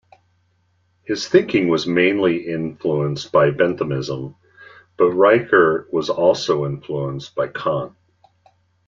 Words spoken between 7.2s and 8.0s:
by Kant.